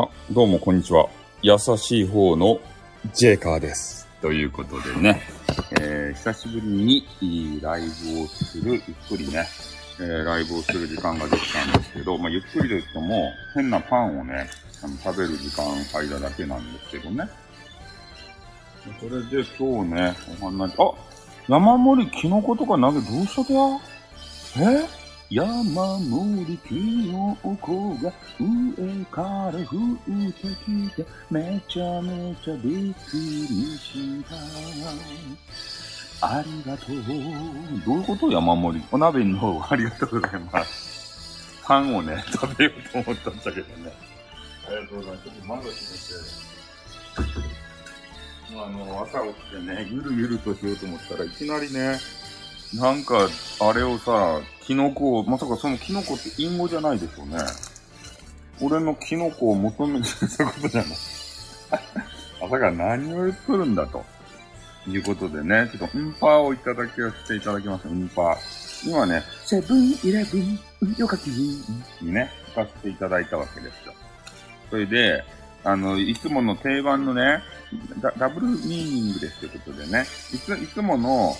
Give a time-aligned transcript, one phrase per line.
[0.00, 1.08] あ、どうもこんにちは。
[1.42, 2.60] 優しい方の
[3.14, 4.06] ジェイカーです。
[4.22, 5.22] ということでね、
[5.72, 9.44] えー、久しぶりにライブをする、ゆっくりね、
[9.98, 14.48] えー、ライブをする時間ができたんですけど、まあ、ゆっくりと言っても、変なパンをね、
[14.84, 17.28] あの食べる時間、間だけなんですけどね。
[19.00, 20.92] それで今日ね、お話、あ
[21.48, 23.80] 山盛りキノコとか投げどうしたとや？
[24.58, 24.97] え？
[25.30, 28.10] 山盛りキノコが
[28.40, 29.20] 上か
[29.52, 34.24] ら降ってきてめちゃめちゃびっくりし
[36.20, 36.26] た。
[36.26, 36.96] ありがとう。
[37.84, 38.30] どういうこと？
[38.30, 38.84] 山盛り。
[38.90, 41.60] お鍋の方ありがとうございます。
[41.62, 43.92] パンをね、食べようと思ったんだけどね。
[44.66, 45.24] ありがとうございます。
[45.24, 45.72] ちょっと窓閉
[47.18, 48.54] めて。
[48.54, 51.98] もうあの、朝起きてね、ゆるゆるとしようと思ったらいきなりね、
[52.74, 53.28] なんか、
[53.60, 57.38] あれをさ、キノコを、まさかそのキノコってインゴじゃないでしょうね。
[58.60, 60.92] 俺のキノコを求めてることじゃない。
[62.40, 64.04] 朝から何を言っとるんだと。
[64.86, 68.90] いうことでね、ちょっと、ウンパーをいただきをしていただきます、ウンパー。
[68.90, 71.62] 今ね、セブンイレブン、よかきに
[72.12, 73.94] ね、書かせていただいたわけですよ。
[74.70, 75.22] それで、
[75.64, 77.42] あの、いつもの定番のね、
[78.00, 81.34] ダダブルミーニングですということでね、いつ、いつもの、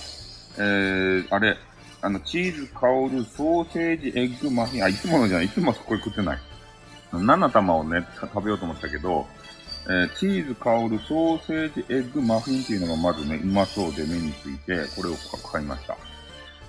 [0.56, 1.56] えー、あれ、
[2.00, 6.38] あの、チーズ香るソーセージエッグマフィン、あ、いつものじゃない、いつもそこれ食ってない。
[7.12, 9.26] 7玉をね、食べようと思ったけど、
[9.86, 15.14] えーチーズ香るソーセージエッグマフィンっていうのがまずね、うまそうで目について、これを
[15.50, 15.96] 買いました。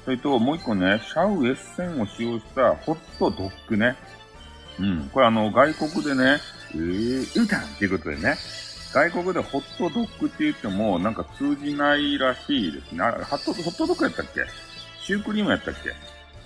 [0.06, 3.96] それと、もう一個ね、シャウエッセンを使用したホットドッグね。
[4.80, 5.10] うん。
[5.14, 6.38] これあの、外国でね、
[6.72, 8.36] えー、うたんっていうことでね、
[8.94, 13.04] 外国でホットドッグって言っても、なんか通じないらしいですね。
[13.04, 14.46] あれホット、ホットドッグやったっけ？
[15.04, 15.94] シュークリームやったっけ？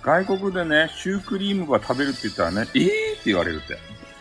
[0.02, 3.78] 外国でね、シュークリームが食べるって言ったらね、えーって言われるって。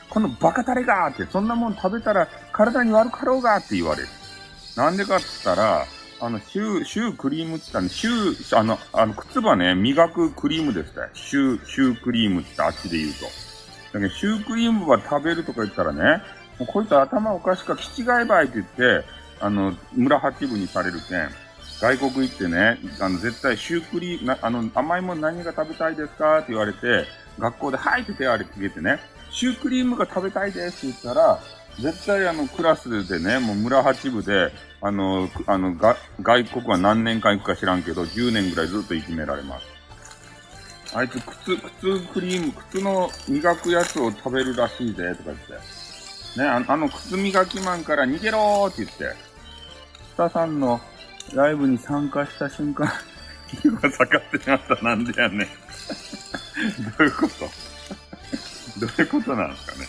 [0.09, 4.07] このバカタレがーって、そんなもん食べたら体に悪かろうがーって言われる。
[4.77, 5.85] なんでかって言ったら、
[6.21, 11.09] あの、シュー、シュークリームって言ったらね、シュー、あの、あの、靴はね、磨くクリームですね。
[11.13, 13.25] シュー、シュークリームってあっちで言うと。
[13.91, 16.21] だけど、シュークリームは食べるとか言ったらね、
[16.63, 19.05] もうこいつ頭おかしか、気違いばいって言って、
[19.41, 21.29] あの、村八分にされるけん。
[21.81, 27.05] 外国行ってね、あの、絶対シュークリー、あの、甘いもの何が食べたいですかって言われて、
[27.37, 31.39] 学校で、はいって手を挙げてね、シュークリームが食べたいですって言ったら、
[31.81, 39.65] 絶対あの、クラスでね、もう村八部で、あの、くあの、が、外国は何年間行くか知らんけど、10年ぐらいずっといじめられます。
[40.95, 45.82] あいつ、靴、靴クリーム、靴の磨くやつを食べるらしいぜ、とか言って。
[46.37, 49.15] ね、ああの、靴磨きマンから逃げろーって言って、
[50.15, 50.81] 北さんの
[51.33, 52.91] ライブに参加した瞬間、
[53.61, 54.75] 手が下がってしまった。
[54.83, 55.47] なんでやねん。
[56.97, 57.49] どういうこと？
[58.79, 59.87] どういうことなんですかね？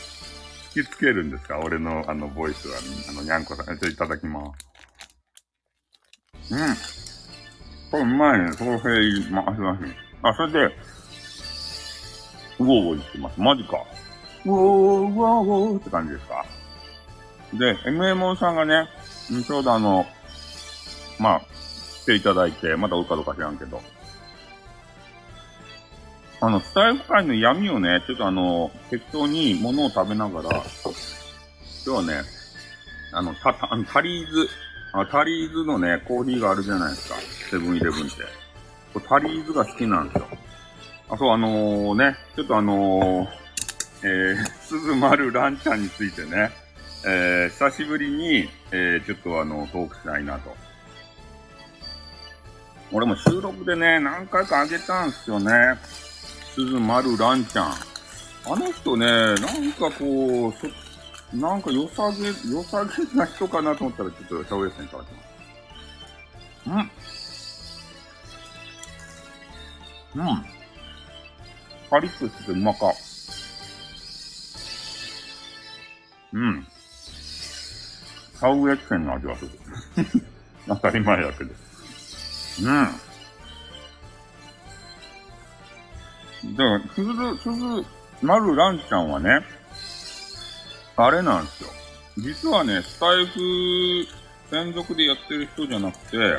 [0.76, 1.58] 引きつけるんですか？
[1.60, 2.76] 俺のあの、ボイスは、
[3.08, 3.78] あの、にゃんこさん。
[3.78, 4.40] ちょ、いただきま
[6.50, 6.54] す。
[6.54, 6.76] うん。
[7.90, 8.52] これうまいね。
[8.52, 9.96] ソーセージ、ま、あ、すいません。
[10.22, 10.76] あ、それで、
[12.58, 13.40] うおうお言ってます。
[13.40, 13.78] マジか。
[14.46, 16.44] うおー、うおー、うおーって感じですか？
[17.54, 18.88] で、MMO さんがね、
[19.46, 20.06] ちょうどあの、
[21.18, 21.40] まあ、
[22.02, 23.80] 来ていただいて、まだおるかどうか知らんけど、
[26.40, 30.62] あの、スタイフ界の闇をね、ちょっとあの、適当に物を食べながら、今
[31.84, 32.22] 日はね、
[33.12, 34.48] あの、た、た、タリーズ、
[34.92, 37.14] あタリーズのね、コーヒーがあるじゃないですか。
[37.50, 38.24] セブンイレブンって。
[38.92, 40.26] これタリーズが好きなんですよ。
[41.08, 43.43] あ、そう、あのね、ちょっとあのー、
[44.06, 46.50] えー、鈴丸ランちゃんについてね、
[47.06, 50.54] えー、久しぶりに、えー、ちょっとあの、トークしたいなと。
[52.92, 55.50] 俺も収録でね、何回かあげたんすよね。
[56.54, 57.72] 鈴丸ランちゃん。
[58.46, 60.68] あの人ね、なんかこう、そ
[61.34, 65.06] なんか良さげ、良さげな人かなと思ったら、ちょっとシャウエッセンいただき
[66.66, 67.00] ます。
[70.14, 70.26] うん。
[70.26, 70.44] うん。
[71.88, 72.92] パリッとしててうまか。
[76.34, 76.66] うん。
[78.36, 79.52] シャウエッセンの味がする。
[80.66, 81.54] 当たり前だけど。
[82.62, 82.66] うん。
[86.56, 87.86] だから、鈴、鈴、
[88.20, 89.46] 丸ランちゃんはね、
[90.96, 91.70] あれなんですよ。
[92.18, 93.38] 実はね、スタイフ
[94.50, 96.38] 専属でやってる人じゃなくて、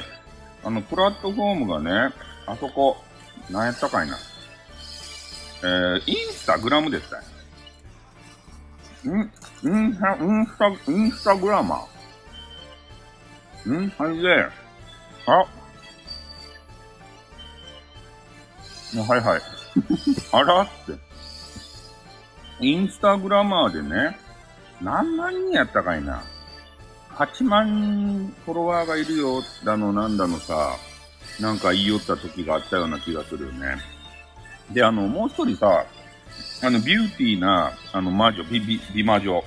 [0.63, 2.13] あの、プラットフォームがね、
[2.45, 3.01] あそこ、
[3.49, 4.17] 何やったかいな。
[5.63, 7.34] えー、インスタグラムですね。
[9.09, 9.31] ん、
[9.63, 13.71] インスタ、インスタ、インスタグラマー。
[13.71, 14.47] んはいで、
[15.27, 15.31] あ、
[19.01, 19.41] はいはい。
[20.31, 20.97] あらって。
[22.59, 24.17] インスタグラマーでね、
[24.81, 26.23] 何万人やったかいな。
[27.15, 30.75] 8万人フォロワーがいるよ、だのなんだのさ、
[31.39, 33.77] なんか言い寄った時があったような気がするよね。
[34.71, 35.85] で、あの、もう一人さ、
[36.61, 39.43] あの、ビューティーな、あの、魔女、美、美、美魔女。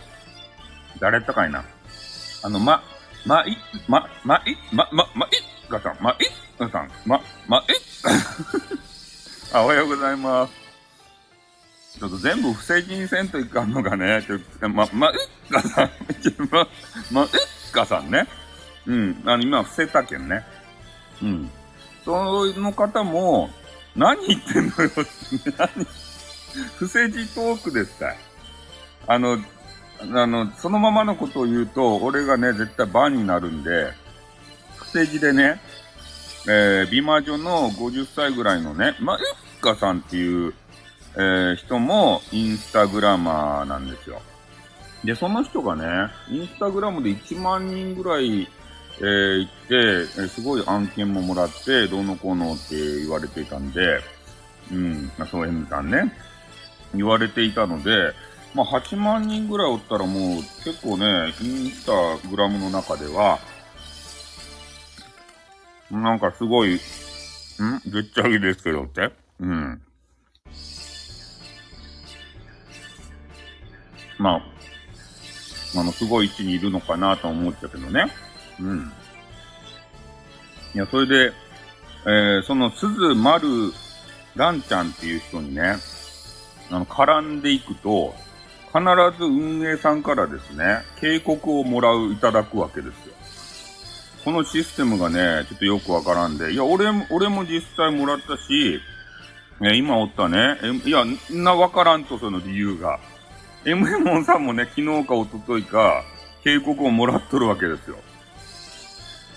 [1.00, 1.64] 誰やったかいな。
[2.42, 2.82] あの、ま、
[3.24, 3.56] まい、
[3.88, 5.30] ま、まい、ま、ま、まい、
[5.70, 6.16] がさん、まい、
[6.58, 7.62] がさん、ま、まい。
[9.52, 10.52] あ、おはようございます。
[11.98, 15.12] ちょっと全部不正人せんといかんのがね、ちょっと、ま、ま、い
[15.50, 15.90] がさん、
[16.50, 16.68] ま、
[17.10, 17.28] ま、い
[17.72, 18.26] がさんね。
[18.86, 20.44] うん、あの、今伏せたけんね。
[21.22, 21.50] うん。
[22.04, 23.50] その方も、
[23.96, 24.90] 何言ってんのよ、
[25.58, 25.86] 何、
[26.78, 28.14] 不正字トークですか
[29.06, 29.38] あの、
[30.00, 33.92] あの、そのままのことを言うと、俺がね、絶対バンになるんで、
[34.76, 35.60] 不正字でね、
[36.46, 39.24] えー、美魔女の50歳ぐらいのね、まゆ
[39.58, 40.54] っかさんっていう、
[41.14, 44.22] えー、人もインスタグラマーなんですよ。
[45.04, 48.48] で、その人がね、インスタグラムで1万人ぐらい、
[48.98, 54.00] えー、行って、えー、すごい案件ももらって、どうのこうのって言われていたんで、
[54.72, 56.12] うん、まあ、そう、M さんね、
[56.98, 58.12] 言われていたので、
[58.54, 63.38] まあ、8万人ぐらいおったらもう結構ね、インスタグラムの中では、
[65.90, 66.78] なんかすごい、ん？
[67.90, 69.10] べっちゃぎですけどって？
[69.40, 69.80] うん。
[74.18, 74.42] まあ、
[75.80, 78.06] あの、すごい位置にいるのかなと思ったけどね。
[78.60, 78.92] うん。
[80.74, 81.32] いや、それで、
[82.04, 83.46] えー、その、鈴丸
[84.34, 85.76] 蘭ちゃんっていう人にね、
[86.70, 88.14] あの、絡んでいくと、
[88.68, 88.80] 必
[89.18, 93.14] ず運営さんからですね、警告をもらう、いただくわけですよ。
[94.24, 98.80] このシステムがね、ちょっとよくわからんで、いや、俺も、俺も実際もらったし、
[99.60, 103.00] ね、今おったね、いや、なわからんと、その理由が。
[103.64, 106.04] M エモンさんもね、昨日か一昨日か、
[106.44, 107.96] 警告をもらっとるわけですよ。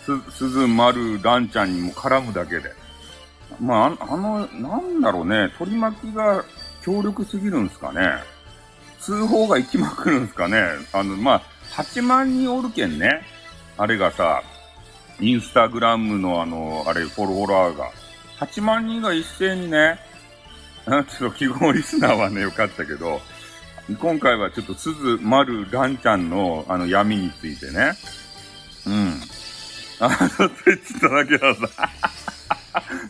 [0.06, 2.74] す、鈴丸蘭ちゃんにも絡むだけで。
[3.60, 6.44] まあ、あの、なんだろうね、取り巻きが
[6.82, 8.02] 強力すぎるんすかね？
[9.00, 10.64] 通報が行きまくるんすかね？
[10.94, 11.42] あの、まあ、
[11.74, 13.22] 8万人おるけんね。
[13.78, 14.44] あれがさ、
[15.20, 17.92] インスタグラムのあの、あれ、フォロワーが。
[18.40, 20.00] 8万人が一斉にね、
[20.86, 23.22] ちょっと記号リスナーはね、よかったけど、
[24.00, 27.94] 今回はちょっと鈴丸蘭ちゃんのあの闇についてね。
[28.88, 29.22] うん。
[30.00, 31.70] あの、ツイッチいただけはさ、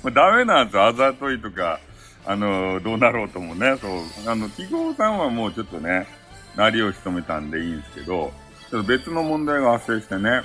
[0.04, 0.86] まあ、ダメなんですよ。
[0.86, 1.80] あざといとか、
[2.26, 6.08] あの、どうなろうともね、そう、あの、記号さんはもうちょっとね、
[6.56, 8.32] なりを潜めたんでいいんですけど、
[8.70, 10.42] ちょっと別の問題が発生してね、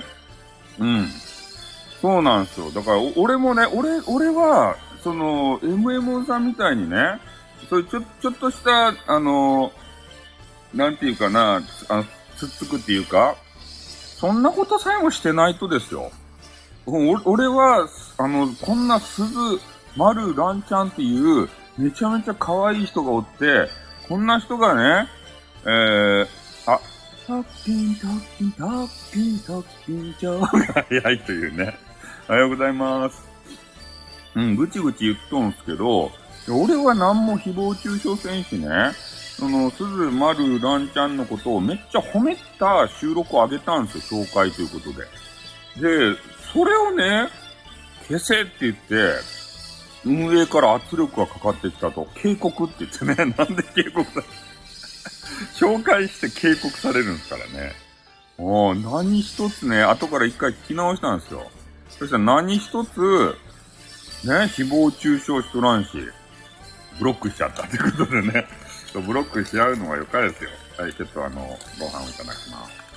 [0.79, 1.07] うん。
[2.01, 2.71] そうなんですよ。
[2.71, 7.19] だから、俺もね、俺、俺は、その、MMO さんみたいにね、
[7.69, 9.71] そういうちょ、ちょっとした、あの、
[10.73, 12.03] なんていうかな、あ、
[12.37, 13.35] つっつくっていうか、
[14.19, 16.11] そんなことさえもしてないとですよ。
[16.85, 17.87] 俺は、
[18.17, 19.29] あの、こんな鈴、
[19.95, 23.69] 丸蘭ちゃんっていう、めちゃめちゃ可愛い人がおって、
[24.07, 25.07] こんな人がね、
[25.63, 26.27] えー、
[26.65, 26.79] あ、
[27.27, 31.77] タッキン、タッキン、タッキン、タッキン、ちゃうが早いというね。
[32.29, 33.21] おはようございます。
[34.35, 36.11] うん、ぐちぐち言っとんすけど、
[36.49, 38.67] 俺は何も誹謗中傷せんしね、
[39.37, 46.13] その、鈴丸蘭ちゃんのことをめっちゃ褒めた収録を上げたんですよ、紹介ということで。
[46.13, 46.19] で、
[46.53, 47.29] それをね、
[48.07, 49.36] 消せって言って、
[50.07, 54.25] 運営から圧力がかかってきたと、警告って言ってね、 なんで警告さ、
[55.53, 57.75] 紹介して警告されるんですからね。
[58.37, 61.49] お何一つね、後から一回聞き直したんですよ。
[61.89, 63.35] そしたら何一つ、
[64.23, 65.89] ね、誹謗中傷しとらんし、
[66.99, 68.47] ブロックしちゃったってことでね、
[68.93, 70.49] ブロックし合うのはよかですよ。
[70.77, 72.87] はい、ちょっとあの、ご飯をいただきます。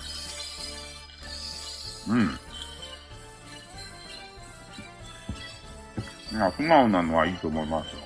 [2.11, 2.39] うん。
[6.33, 8.01] まあ、素直なのはいいと思いますよ。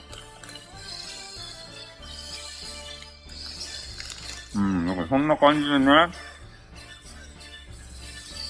[4.57, 6.09] うん、なんかそんな感じでね、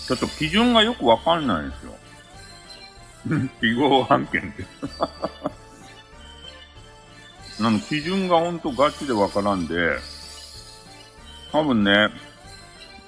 [0.07, 1.95] ちょっと基準がよくわかんないんですよ。
[3.61, 4.64] 記号案件って。
[7.62, 9.99] なの、基準がほんとガチでわからんで、
[11.52, 12.11] 多分ね、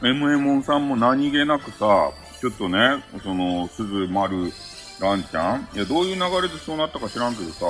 [0.01, 4.53] MM さんも何気なくさ、ちょっとね、その、鈴丸
[5.01, 5.69] ランちゃん？
[5.75, 7.67] いや、どういう流れでそうなったか知らんけどさ、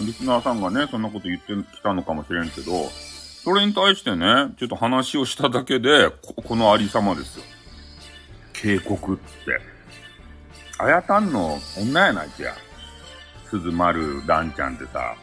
[0.00, 2.72] リスナーさんがね、そんなこと言ってきたのかもしれんけど、
[3.44, 7.44] それに対してね、ちょっと話をしただけで、ここのありさまですよ。
[8.52, 9.22] 警告って。
[10.78, 12.54] あやたんの女やないきや。
[13.50, 15.14] 鈴丸ランちゃんってさ、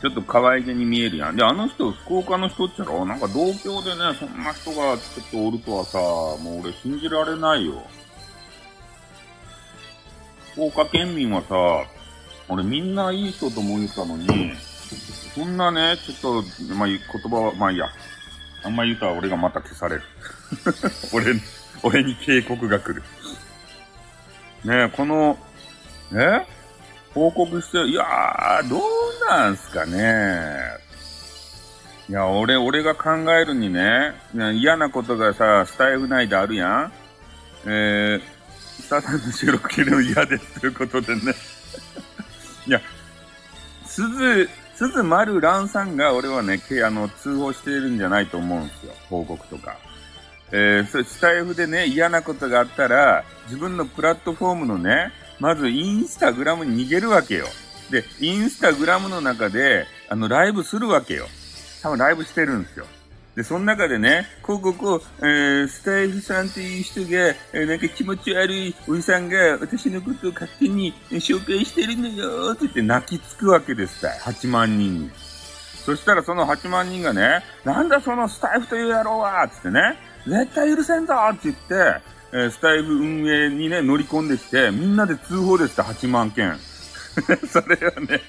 [0.00, 1.36] ちょっと可愛げに見えるやん。
[1.36, 3.04] で、あの人、福岡の人っちゃろ？
[3.04, 5.98] なんか同郷でね、そんな人がちょっとおるとはさ、
[6.42, 7.82] もう俺信じられないよ。
[10.52, 11.54] 福岡県民はさ、
[12.48, 14.52] 俺みんないい人と思ってたのに、
[15.34, 16.98] そんなね、ちょっと、まあ、言
[17.30, 17.86] 葉は、まあいいや。
[18.62, 20.02] あんま言うたら俺がまた消される。
[21.14, 21.34] 俺、
[21.82, 23.02] 俺に警告が来る。
[24.64, 25.38] ねえ、この、
[26.12, 26.46] え？
[27.14, 28.80] 報告して、いやー、どう
[29.28, 30.50] なんすかね。
[32.08, 34.12] いや、俺、俺が考えるにね、
[34.54, 36.92] 嫌なことがさ、スタイフ内であるやん。
[37.66, 38.22] えー、
[38.90, 41.32] スタさんの収録切るの嫌ですということでね。
[42.66, 42.80] いや、
[43.86, 48.92] 鈴、鈴丸蘭さんが俺はね、あの、通報しているんじゃないと思うんですよ。
[49.08, 49.76] 報告とか。
[50.50, 57.46] えー、そスタイフでね、嫌なことがあったら、自分のプラットフォームのね、まずインスタグラムに逃げるわけよ。
[57.92, 61.28] で、インスタグラムの中で、あの、ライブするわけよ。
[61.80, 62.86] 多分ライブしてるんですよ。
[63.36, 75.10] で、その中でね、こうこうこう、えー、スタイフさんっていう人が、えー、なんか気持ち悪いおじさんが私のことを勝手に紹介してるのよって言って泣きつくわけですた8万人に。
[75.84, 79.96] そしたらその8万人がね、なんだそのスタイフという野郎はつってね、
[80.26, 81.74] 絶対許せんぞって言って、
[82.32, 86.58] えー、スタイフ運営にね、乗り込んできて、みんなで通報ですって8万件。
[87.48, 88.20] それはね、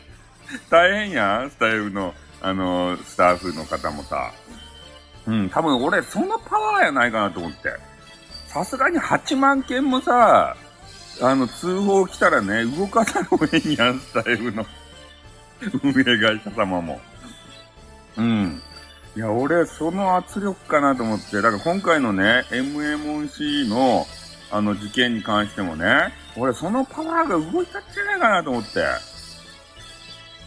[0.70, 4.32] 大変やん、スタイフの、あのー、スタッフの方もさ。
[5.32, 7.74] うん、多分俺、そのパワーやないかなと思って。
[8.48, 10.58] さすがに8万件もさ、
[11.22, 14.66] あの、通報来たらね、動かざるをえんやん、スタイフの
[15.84, 17.00] 運営会社様も。
[18.18, 18.62] うん。
[19.16, 24.06] いや、俺、その圧力かなと思って、だから今回のね、MMC の、
[24.54, 29.11] あの事件に関してもね、俺、そのパワーが動いたんじゃないかなと思って。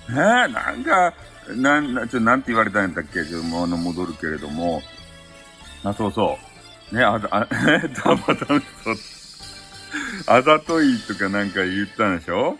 [0.08, 0.18] ねえ、
[0.48, 1.14] なんか、
[1.48, 4.82] なん、ちょ、なんて言われたんだっけちょ、もう、戻るけれども。
[5.82, 6.38] あ、そうそ
[6.92, 6.94] う。
[6.96, 8.58] ね、あ、あ、え、 たまた、そう。
[10.26, 12.58] あざといとかなんか言ったんでしょ？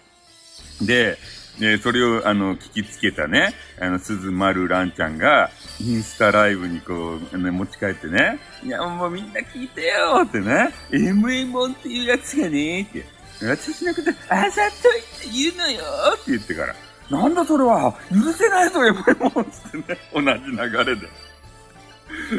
[0.82, 1.18] で、
[1.58, 13.04] で、それを、あの、聞きつけたね、あの、鈴丸蘭ちゃんが、インスタライブにこう、ね、持ち帰ってね、いや、もうみんな聞いてよってね、MA ンっていうやつがねって、
[13.42, 15.82] 私のこと、あざといって言うのよ
[16.14, 16.74] って言ってから、
[17.10, 21.08] なんだそれは、許せないぞ、MA ンってね、同じ流れで。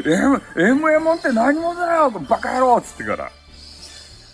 [0.04, 3.30] M、MA ンって何者だよバカ野郎つってから。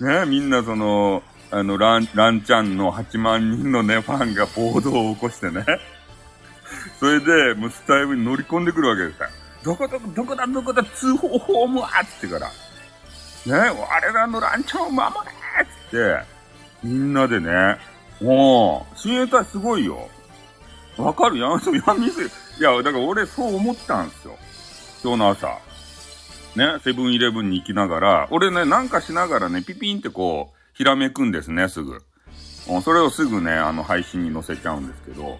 [0.01, 5.65] ね、みんなその、あの、ラン、ランちゃんの8万人のね、ファンが暴動を起こしてね。
[6.99, 9.29] それで、もうスタイルに乗り込んでくるわけですよ。
[9.63, 12.47] どこどこ、どこだ、どこだ、通報ホームはっつってから。
[12.47, 16.25] ね、我らのランちゃんを守れつって、
[16.83, 17.77] みんなでね、
[18.23, 20.09] おー、親衛隊すごいよ。
[21.03, 22.27] わかるやん、そう、やみせ、い
[22.61, 24.37] や、だから俺そう思ったんですよ。
[25.03, 25.59] 今日の朝。
[26.55, 32.03] ね、セブンイレブンに行きながら、俺ね、なんかしながらね、ピピンってこう、ひらめくんですね、すぐ。
[32.83, 35.39] それをすぐね、あの、配信に載せちゃうんですけど、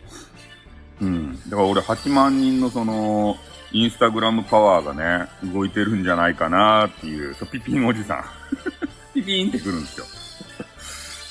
[1.01, 1.41] うん。
[1.49, 3.37] だから俺8万人のその、
[3.73, 8.25] インスタグラムパワーがね、動いてるんじゃないかなっていう、そう、ピピンおじさん。
[9.15, 10.07] ピピンってくるんですよ。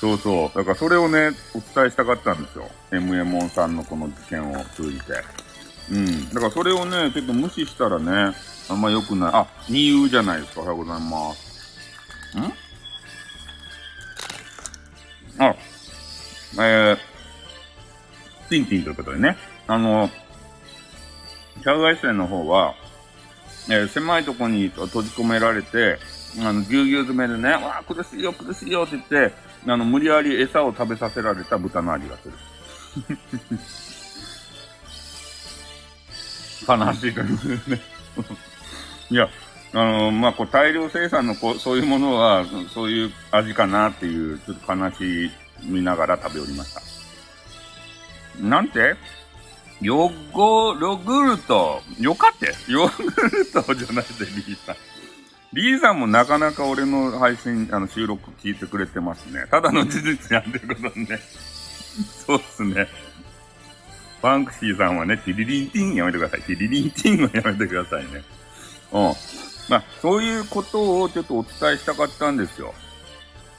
[0.01, 0.57] そうそう。
[0.57, 2.67] だからそれをね、お伝えしたかったんですよ。
[2.89, 5.13] MA モンさんのこの事件を通じて。
[5.91, 6.29] うん。
[6.29, 8.35] だからそれをね、ちょっと無視したらね、
[8.67, 9.31] あんま良くない。
[9.31, 10.61] あ、2U じゃないですか。
[10.61, 12.35] おはようございます。
[12.35, 12.41] ん
[15.43, 15.55] あ、
[16.55, 16.97] えー、
[18.49, 19.37] ティンティンということでね。
[19.67, 20.09] あの、
[21.61, 22.73] シャウアイ線の方は、
[23.69, 25.99] えー、狭いとこに閉じ込められて、
[26.39, 32.33] あの、ぎゅうぎゅう詰めでね、わあ、苦しいよ、苦しいよって言って、あの、無理やり餌を食べさせられた豚の味がする。
[36.67, 37.81] 悲しいというね。
[39.09, 39.29] いや、
[39.73, 45.31] あの、まあ、こう、大量生産のこう、そういうものは、そういう味かなっていう、ちょっと悲し
[45.63, 46.81] みながら食べおりました。
[48.39, 48.95] なんて？
[49.81, 54.75] ヨゴ、ヨグルト、よかってヨーグルトじゃないで、リーさん。
[55.53, 59.45] リーさんもなかなか俺の配信、あの、収録聞いてくれてますね。
[59.51, 61.19] ただの事実やんってることね。
[62.25, 62.87] そうっすね。
[64.21, 66.41] バンクシーさんはね、ティリリンティンやめてください。
[66.43, 68.23] ティリリンティンをやめてくださいね。
[68.93, 69.13] うん。
[69.69, 72.73] まあ、そういうことをちょっとお伝えしたかったんですよ。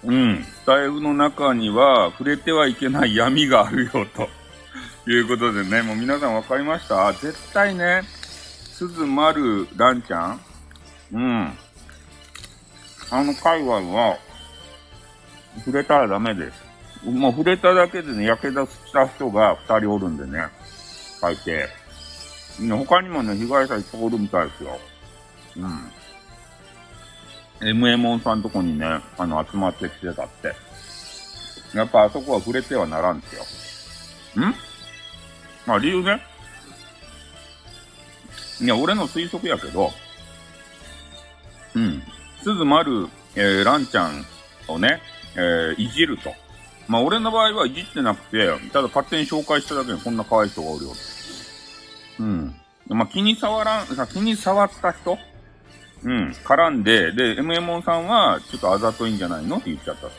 [0.05, 0.43] うん。
[0.43, 7.13] スタイフの中には触れてはいけない闇があるよ、ということでね、もう皆さんわかりました？
[7.13, 10.41] 絶対ね、鈴丸蘭ちゃん
[11.13, 11.53] うん。
[13.13, 14.19] あの界隈は、
[15.59, 16.65] 触れたらダメです。
[17.05, 20.47] もう触れただけでね、火傷した人が二人おるんでね。
[21.21, 21.69] 書いて、
[22.59, 24.81] 他にもね、被害者いっぱいおるみたいですよ。
[25.59, 25.61] う
[27.67, 27.69] ん。
[27.85, 28.87] MMO さんとこにね、
[29.19, 30.55] あの、集まってきてたって。
[31.77, 33.45] やっぱあそこは触れてはならんですよ。
[34.47, 34.55] ん？
[35.67, 36.23] まあ理由ね。
[38.61, 39.91] いや、俺の推測やけど、
[41.75, 42.03] うん。
[42.43, 44.25] 鈴丸、えー、ランちゃん
[44.69, 45.01] をね、
[45.37, 46.33] えー、いじると。
[46.89, 50.93] まあ俺の場合はいじってなくて、ただ勝手に紹介しただけにこんな可愛い人がおるよ。
[52.21, 52.55] うん。
[52.89, 55.19] まあ気に触らん、さ、気に触った人？
[56.05, 59.59] うん、絡んで、で、MMO さんは、ちょっとあざといんじゃないの？
[59.59, 60.11] って言っちゃったと。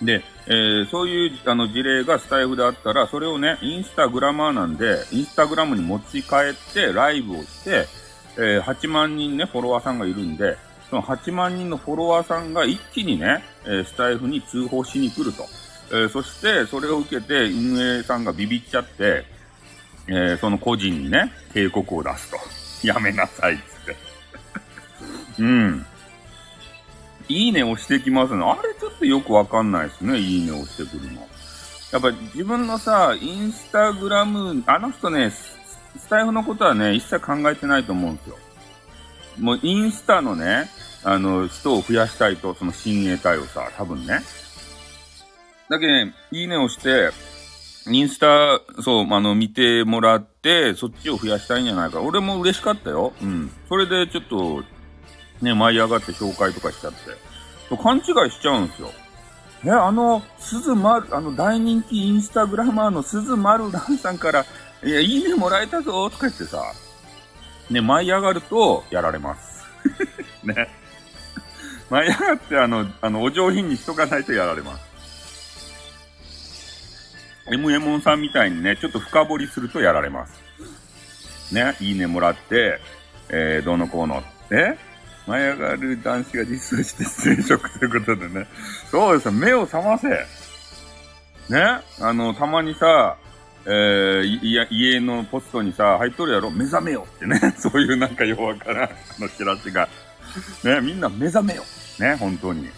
[0.00, 7.86] で、えー、そういうあの事例がスタイフであったら、それをね、インスタグラマーなんで、インスタグラムに持ち帰ってライブをして、
[8.36, 10.56] えー、8万人ね、フォロワーさんがいるんで、
[10.92, 15.44] その8万人のフォロワーさんが一気にね、えー、スタイフに通報しに来ると。
[15.90, 19.24] えー、そして、それを受けて運営さんがビビっちゃって、
[20.06, 22.36] えー、その個人にね、警告を出すと。
[22.86, 23.96] やめなさい、つって。
[25.40, 25.86] うん。
[27.26, 28.44] いいね押してきますね。
[28.44, 30.18] あれちょっとよくわかんないですね。
[30.18, 31.26] いいね押してくるの。
[31.90, 35.56] やっぱ自分のさ、インスタグラム、あの人ね、ス
[36.10, 38.36] タイフのことはね、一切考えてないと思うんですよ。
[39.38, 40.68] もうインスタのね、
[41.04, 44.20] あの、人を増やしたいと、その親衛隊をさ、多分ね。
[45.68, 47.10] だけどね、いいねをして、
[47.90, 52.00] インスタ、そう、あの、見てもらって、そっちを増やしたいんじゃないか。
[52.00, 53.12] 俺も嬉しかったよ。
[53.20, 53.50] うん。
[53.68, 54.62] それでちょっと、
[55.40, 57.76] ね、舞い上がって紹介とかしちゃって。
[57.76, 58.90] 勘違いしちゃうんですよ。
[59.64, 64.44] え、あの、鈴丸、あの、大人気インスタグラマーの鈴丸蘭さんから、
[64.84, 66.62] いや、いいねもらえたぞ、とか言ってさ、
[67.70, 69.64] ね、舞い上がると、やられます。
[70.44, 70.81] ね。
[71.92, 74.92] 舞い上がって、あの、あの、お上品にしとかないとやられます。
[77.52, 81.54] M エモンさんみたいにね、ちょっと深掘りするとやられます。
[81.54, 82.78] ね、いいねもらって、
[83.28, 84.22] えー、どうのこうの。
[84.50, 84.74] え？
[85.26, 88.46] 舞い上がる男子が実装して出演職ということでね。
[88.90, 90.08] そうですよ、目を覚ませ。
[90.08, 90.18] ね？
[92.00, 93.18] あの、たまにさ、
[93.66, 96.50] えー、いや、家のポストにさ、入っとるやろ？
[96.50, 97.38] 目覚めよってね。
[97.60, 98.90] そういうなんか弱からん、
[99.20, 99.86] のチラシが。
[100.64, 101.62] ね、みんな目覚めよ。
[102.02, 102.68] ね、本当に。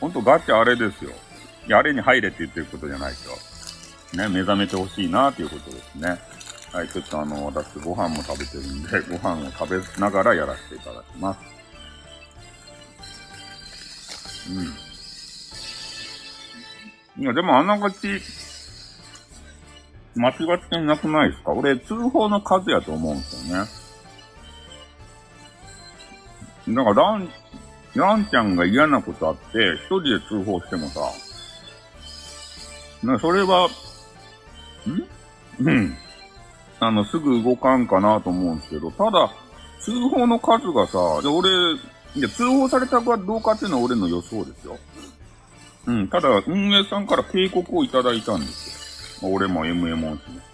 [0.00, 1.12] 本当ガチあれですよ。
[1.68, 3.24] や、あれに入れって言ってることじゃないです
[4.16, 4.22] よ。
[4.22, 6.18] ね、目覚めてほしいなということですね。
[6.72, 11.38] はい、ちょっとあの、私ご飯も食べてるんで、 ご飯を食べながらやらせていただきます。
[14.50, 17.22] うん。
[17.22, 18.22] いや、でもあながち、
[20.16, 20.36] 間違っ
[20.68, 21.52] てなくないですか？
[21.52, 23.70] 俺、通報の数やと思うんですよね。
[26.68, 27.28] だか、ラン、
[27.94, 31.00] ランちゃんが嫌なことあって、一人で通報してもさ、
[33.02, 33.68] な、それは、
[34.86, 35.64] ん？
[35.64, 35.96] うん。
[36.78, 39.30] あの、すぐ動かんかなと思うんですけど、ただ、
[39.80, 41.48] 通報の数がさ、で、俺、
[42.14, 44.78] いや、通報されたかどうかっていうのは俺の予想ですよ。
[45.86, 49.30] うん、ただ、運営さんから警告をいただいたんですよ。
[49.30, 50.49] 俺も MM もしね。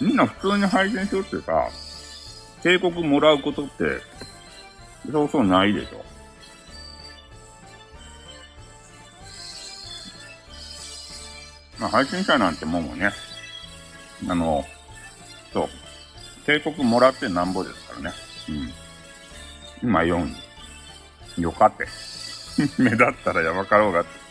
[0.00, 1.68] みんな普通に配信しようってさ、
[2.62, 4.00] 警告もらうことって、
[5.10, 6.04] そうそうないでしょ。
[11.78, 13.10] まあ、配信者なんてもんもね、
[14.28, 14.64] あの、
[15.52, 15.68] そう、
[16.46, 18.12] 警告もらってなんぼですからね。
[18.48, 19.88] うん。
[19.88, 20.34] 今4
[21.38, 21.42] 位。
[21.42, 21.86] よかって。
[22.82, 24.25] 目立ったらやばかろうがって。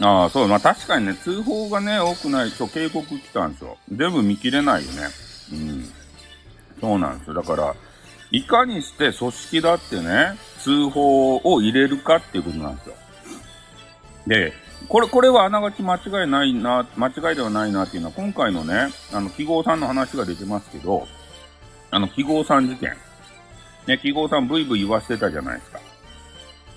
[0.00, 3.76] ああ、そう、まあ確かにね、通報がね、多くないと警告来たんですよ。
[3.90, 5.08] 全部見切れないよね。
[5.52, 5.84] うん。
[6.80, 7.34] そうなんですよ。
[7.34, 7.74] だから、
[8.30, 12.94] いかにして組織だってね、通報を入れるかっていうことなんですよ。
[14.26, 14.52] で、
[14.88, 21.08] これ、これはあながち間違いないな、間違いではないなっていうのは、今回のね、あの、記号さんの話が出てますけど、
[21.90, 22.96] あの、記号さん事件。
[23.86, 25.80] ね、記号さんブイブイ言わせてたじゃないですか。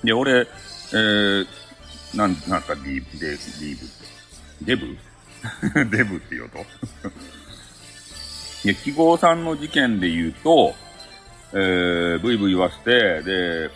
[0.04, 1.48] で、俺、えー、
[2.16, 4.12] なん、なんかディープ、ディーブって。
[4.66, 4.98] デブ？
[5.90, 6.60] デブって言うと
[8.64, 10.76] で、 記号さんの事件で言うと、
[11.54, 13.72] えー、ブイブイ言わせて、で、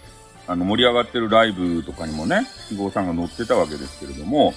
[0.48, 4.54] あの、盛り上がってるライブとかにもね、記号さんが乗ってたわけですけれども、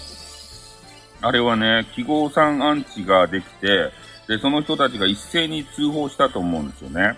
[1.20, 3.90] あれはね、記号さんアンチができて、
[4.28, 7.16] で、その人たちが一斉に通報したと思うんですよね。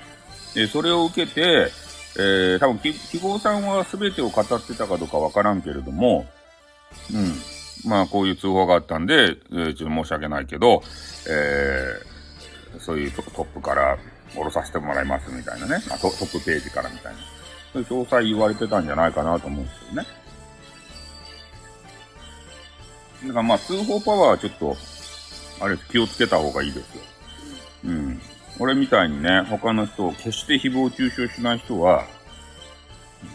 [0.55, 1.71] で、それを受けて、
[2.17, 6.27] えー、多分、記号さんは全てを語ってたかどうかわからんけれども、
[7.13, 7.91] うん。
[7.91, 10.83] まあ、こういう通報があったんで、えー、ちょっと申し訳ないけど、
[11.29, 13.99] えー、そういうトップから
[14.35, 15.77] 降ろさせてもらいますみたいなね。
[15.91, 17.19] あトトップページからみたいな。
[17.73, 20.07] そういう詳細言われてたんじゃないかなと思うんですけどね。
[23.29, 24.77] だからまあ、通報パワーはちょっと、
[25.61, 27.03] あれ、気をつけた方がいいですよ。
[27.85, 28.21] うん。
[28.59, 32.05] 俺みたいにね、他の人を決して誹謗中傷しない人は、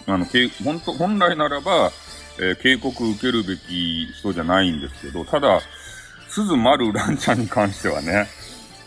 [0.08, 0.26] あの、
[0.64, 1.92] 本当本来ならば、
[2.38, 5.62] えー、警告受けるべき人じゃないんですけど、ただ、
[6.30, 8.28] 鈴丸蘭ちゃんに関してはね、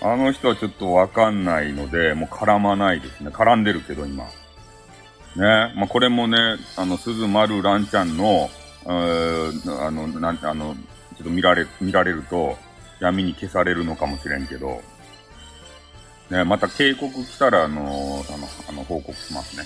[0.01, 3.31] あの人はちょっとわかんないので、もう絡まないですね。
[3.31, 4.25] 絡んでるけど、今。
[4.25, 5.73] ね。
[5.75, 6.39] まあ、これもね、
[6.77, 8.51] あの、鈴丸蘭ちゃんの、
[8.87, 10.75] えあの、なん、あの、
[11.17, 12.57] ちょっと見られ、見られると、
[13.01, 14.83] 闇に消されるのかもしれんけど、
[16.31, 19.65] ね、また警告来たら、あの、あの、あの、報告しますね。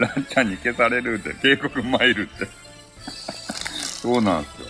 [0.00, 2.48] ランちゃんに消されるって、警告参るって。
[4.02, 4.66] そうなんですよ。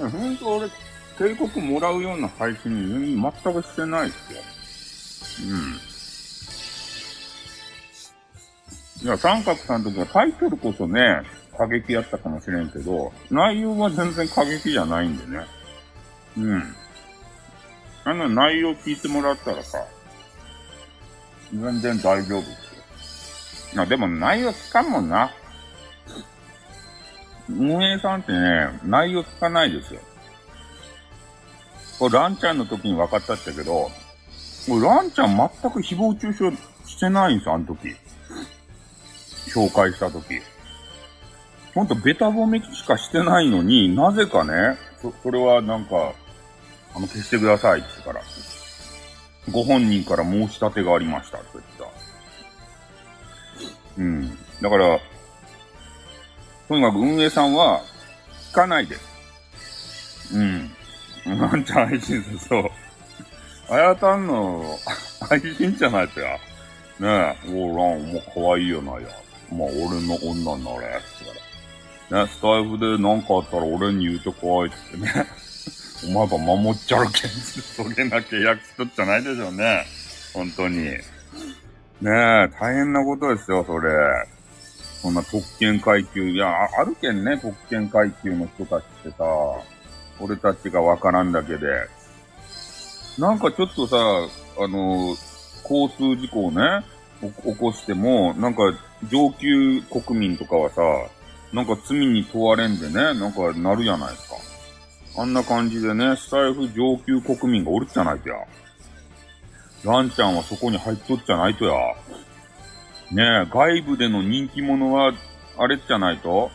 [0.00, 0.10] うん。
[0.10, 0.68] ほんと俺、
[1.18, 4.40] 警告もらうような配信全くしてないっすよ。
[5.42, 5.44] う
[9.04, 9.06] ん。
[9.06, 11.22] いや、三角さんの時はタイトルこそね、
[11.56, 15.46] 過激やったかもしれんけど、内容は全然過激じゃないんでね。
[16.36, 16.74] うん。
[18.04, 19.84] あの内容聞いてもらったらさ、
[21.52, 23.82] 全然大丈夫ですよ。
[23.82, 25.30] あ、でも内容つかんもんな。
[27.48, 30.00] 運営さんってね、内容つかないですよ。
[31.98, 33.90] これランちゃんの時に分かったってけど、
[34.68, 36.50] ランちゃん全く誹謗中傷
[36.86, 37.96] してないんです、あの時。
[39.48, 40.40] 紹介した時。
[41.74, 46.12] ほんとベタ褒めしかしてないのに、なぜかね、そ、それはなんか、
[46.94, 48.24] あの、消してくださいって言ったから。
[49.50, 52.08] ご本人から申し立てがありましたって言った。
[53.98, 54.38] うん。
[54.60, 55.00] だから、
[56.68, 57.80] とにかく運営さんは、
[58.50, 58.96] 聞かないで。
[60.34, 60.70] うん。
[61.38, 62.70] なんちゃん配信するそう。
[63.70, 64.78] あやたんの
[65.28, 66.38] 配信じゃないとや。
[67.00, 69.08] ねえ、おらん、もう可愛いよなや。
[69.50, 70.86] まあ、俺の女になれ。
[70.88, 71.36] って言っ
[72.08, 72.24] たら。
[72.24, 75.26] ね、スタイフで何かあったら俺に言うてこいってね。
[76.06, 79.84] お前が守っちゃるけん、そげな契約しとっちゃないでしょうね。
[80.32, 80.76] 本当に。
[80.84, 81.00] ね
[82.02, 83.90] え、大変なことですよ、それ。
[85.02, 86.28] そんな特権階級。
[86.28, 89.24] いや、あるけんね、特権階級の人たちってさ、
[90.20, 91.66] 俺たちがわからんだけで。
[93.18, 95.16] なんかちょっとさ、あの、
[95.68, 96.84] 交通事故をね、
[97.20, 98.62] 起こしても、なんか
[99.10, 100.82] 上級国民とかはさ、
[101.52, 104.36] なんか罪に問われんでね、なんかなるじゃないですか。
[105.20, 108.36] あんな感じでね、スタイフ上級国民がおるっちゃないとや。
[109.84, 111.74] ランちゃんはそこに入っとっちゃないとや。
[113.10, 115.12] ねえ、外部での人気者は、
[115.58, 116.50] あれっちゃないと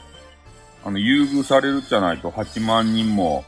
[0.85, 3.45] あの、優遇されるっちゃないと、8万人も、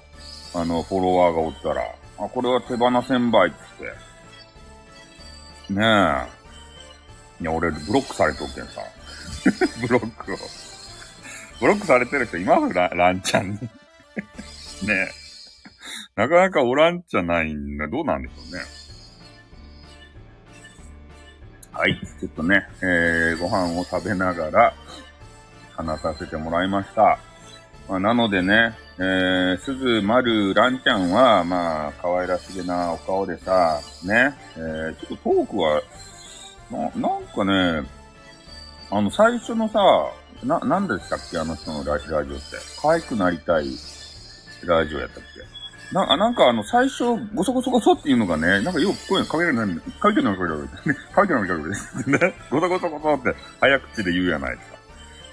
[0.54, 1.82] あの、フォロワーがおったら、
[2.18, 3.58] あ、これは手放せんばいっつっ
[5.70, 5.74] て。
[5.74, 5.82] ね
[7.40, 7.44] え。
[7.44, 8.82] いや、俺、ブロックされとっけんさ。
[9.82, 10.38] ブロックを。
[11.60, 12.74] ブロックされてる人います？
[12.74, 13.60] ラランちゃんに。
[14.86, 15.10] ね。
[16.16, 17.88] なかなかおらんじゃないんだ。
[17.88, 18.64] どうなんでしょうね。
[21.72, 22.00] はい。
[22.20, 24.74] ちょっとね、えー、ご飯を食べながら
[25.76, 27.20] 話させてもらいました。
[27.90, 35.82] まあ、なのでね、えー、鈴、丸、ランちゃんは、まあ、可愛らしげなお顔でさ、ね、えー、ちょっとトークは、
[36.72, 37.88] な、なんかね、
[38.90, 39.80] あの、最初のさ、
[40.44, 42.32] な、なんでしたっけあの人のラジオって。
[42.82, 43.66] 可愛くなりたい
[44.64, 45.94] ラジオやったっけ？
[45.94, 49.68] な、なんかあの、最初、ごそごそごそっていうのがね、なんかよく声がかけられない、
[50.02, 50.70] 書いてるのかけられる。
[51.16, 51.72] 書いてるのかけられる。
[52.34, 54.70] ね、ごそごそごそって早口で言うやないです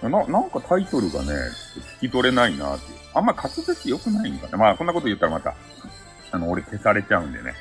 [0.00, 0.08] か。
[0.08, 1.32] な、なんかタイトルがね、
[2.00, 2.98] 聞き取れないなっていう。
[3.14, 4.56] あんま滑舌良くないんかね。
[4.56, 5.54] まあ、こんなこと言ったらまた、
[6.32, 7.54] あの、俺消されちゃうんでね。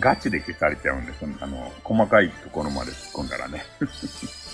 [0.00, 3.64] ガチで消されちゃうんで、その、あの、細かいところまで突っ込んだらね。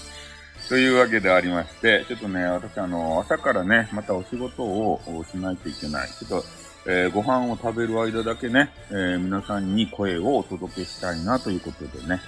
[0.72, 4.98] というわけでありまして、ちょっとね、私あの、朝からね、またお仕事を
[5.30, 6.08] しないといけない。
[6.08, 6.44] ちょっと、
[6.86, 12.22] えー、ご飯を食べる間だけね、えー、皆さんに声をお届けしたいなということでね、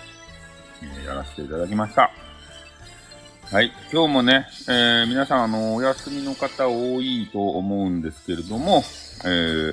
[0.83, 2.11] えー、やらせていただきました。
[3.51, 3.73] はい。
[3.91, 8.83] 今日もね、え、皆さん、あの、お休みの方多いと思うんですけれども、
[9.25, 9.73] え、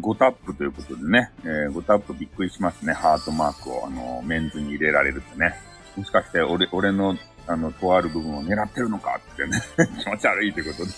[0.00, 2.94] 5タップということでね、え、5タップびっくりしますね。
[2.94, 5.54] ハートマークを、あの、メンズに入れられるってね。
[5.96, 7.16] もしかして、俺、俺の
[7.46, 9.60] あの、とある部分を狙ってるのかってね
[10.02, 10.92] 気持ち悪いってことで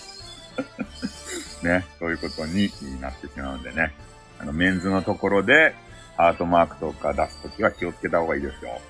[1.63, 3.93] ね、そういうことになってしまうんでね。
[4.39, 5.75] あの、メンズのところで、
[6.17, 8.81] ハートマークとか出すときは気をつけた方がいいですよ。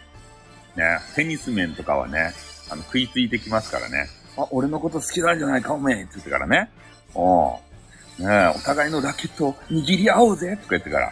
[0.76, 2.34] ね、テニス面とかはね、
[2.70, 4.08] あの、食いついてきますからね。
[4.38, 6.70] あ、俺のこと好きなんじゃないか、おめえって言ってからね。
[7.14, 7.60] おう。
[8.20, 11.12] ねえお互いのラケットを握り合おうぜとか言ってから、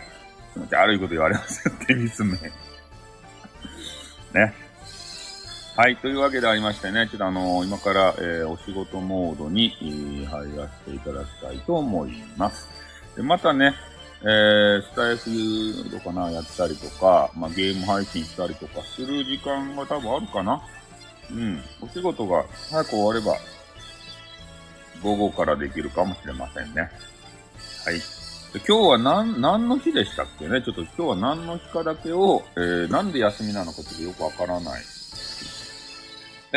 [0.54, 2.40] 気持ち悪いこと言われますよ、テニス面。
[4.34, 4.54] ね。
[5.78, 5.98] はい。
[5.98, 12.68] というわけでありましてね、ちょっとあのー、今から、えー、お仕事モードに、えー、入らせていただきたいと思います。
[13.16, 13.76] で、またね、
[14.24, 20.60] えー、スタイフとかな、やったりとか、まあ、ゲーム配信したりとかする時間が多分あるかな。
[21.30, 21.62] うん。
[21.80, 23.38] お仕事が早く終われば、
[25.04, 26.90] 午後からできるかもしれませんね。
[27.86, 28.00] はい。
[28.00, 30.63] で今日は何、何の日でしたっけね？
[30.63, 34.82] ちょっと今日は何の日かだけを、えー、なんで休みなのかちょっとよくわからない。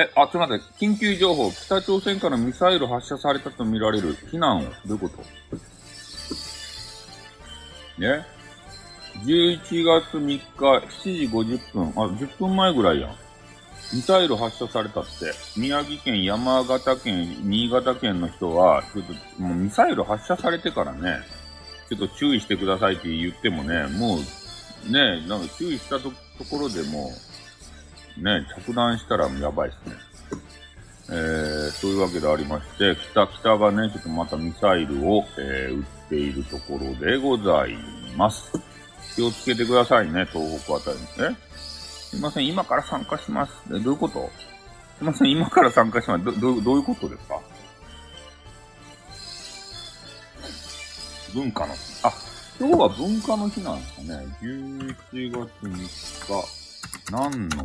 [0.00, 1.52] え、あ、ちょっと待って、緊急情報。
[1.52, 4.62] 北朝鮮からミサイル発射されたとみられる避難を。
[4.62, 5.18] どういうこと？
[8.00, 8.24] ね
[9.24, 11.88] ？11月3日7時50分。
[12.02, 13.16] あ、10分前ぐらいやん。
[13.92, 15.10] ミサイル発射されたって。
[15.58, 21.18] 宮城県、山形県、新潟県の人は、ちょっと、もうミサイル発射されてからね、
[21.90, 24.18] ちょっと注意してくださいって言ってもね、も
[24.88, 26.10] う、ね、なんか注意したと
[26.48, 27.10] ころでも
[28.22, 29.94] ね、着弾したらやばいですね。
[31.12, 37.76] えー、そういうわけでありまして、北、北がね、ちょっとまたミサイルを、えー、撃っているところでござい
[38.16, 38.52] ます。
[39.16, 41.04] 気をつけてくださいね、東北あたりに。
[41.32, 43.52] えすいません、今から参加します。
[43.68, 44.30] え、どういうこと？
[44.98, 46.24] すいません、今から参加します。
[46.24, 47.40] ど、どどういうことですか？
[51.34, 51.80] 文化の日。
[52.04, 52.12] あ、
[52.58, 54.26] 今日は文化の日なんですかね。
[54.42, 54.96] 11
[55.32, 56.59] 月3日。
[57.08, 57.64] 何の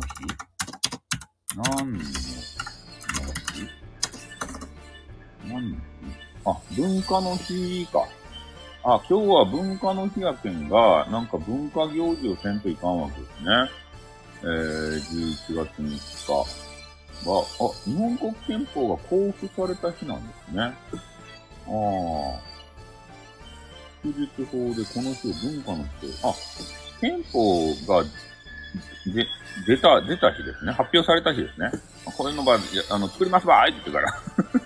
[1.56, 2.04] 何の日？
[5.46, 5.82] 何の日？
[6.44, 8.06] あ、文化の日か。
[8.84, 13.70] あ、今日は文化の日やけんが、なんか文化行事をせんといかんわけですね。
[14.42, 14.96] えー、
[15.50, 20.62] 11月3日は、あ、日本国憲法が公布された日なんですね。
[20.62, 20.72] ああ。
[24.04, 26.34] 祝日法でこの日を文化の日と、あ、
[27.00, 28.04] 憲法が
[29.06, 29.26] で、
[29.66, 30.72] 出た、出た日ですね。
[30.72, 31.70] 発表された日ですね。
[32.16, 32.58] こういうのば、
[32.90, 34.60] あの、作りますばーいって言って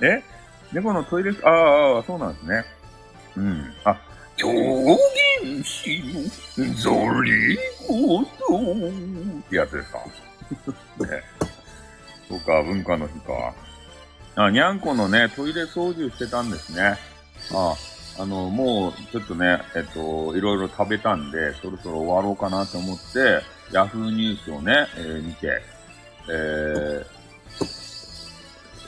[0.00, 0.08] から。
[0.08, 0.22] え
[0.72, 2.64] 猫のトイレ、ああ、そうなんですね。
[3.36, 3.74] うん。
[3.84, 3.96] あ、
[4.36, 6.02] 狂言師
[6.58, 7.56] のゾリ
[7.88, 9.98] ゴトってやつですか？
[11.06, 11.22] ね。
[12.28, 13.54] そうか、文化の日か。
[14.44, 16.98] あ、にゃんこのね、トイレ掃除してたんですね。
[17.54, 17.74] あ
[18.18, 23.40] あの、もう、ちょっとね、えっと、いろいろ食べたんで、そろそろ終わろうかなと思って、
[23.72, 25.60] ヤフーニュースをね、えー、見て、
[26.28, 27.04] え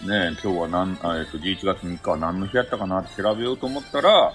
[0.04, 4.32] ー、ね、今日は何、えっと、11月3日は何の日やったかなって調べようと思ったら、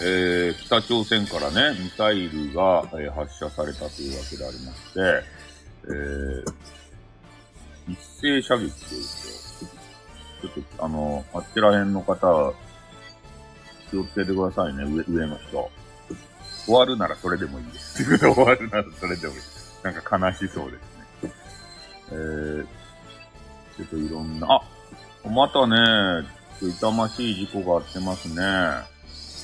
[0.00, 5.00] えー、北朝鮮からね、ミサイルが、えー、発射されたというわけでありまして、
[5.84, 8.70] えー、一斉射撃という
[10.42, 12.52] と、ちょっと、あの、あっちら辺の方、
[13.90, 15.70] 気をつけてくださいね、上、上の人。
[16.66, 18.04] 終わるならそれでもいいです。
[18.18, 19.55] 終わるならそれでもいいです。
[19.86, 21.32] なんか悲しそうですね。
[22.10, 22.66] えー、
[23.76, 26.26] ちょっといろんな、あ、またね、
[26.60, 28.34] 痛ましい事故があってますね。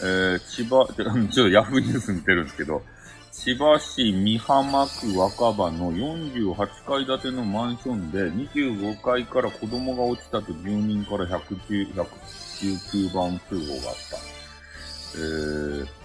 [0.02, 0.84] えー、千葉、
[1.30, 2.82] ちょっとヤフーニュース見てるんですけど、
[3.30, 14.16] 千葉市美浜区若葉の48階建てのマンションで25階から子供が落ちたと住人から119 119番通報があった。
[15.14, 16.01] えー、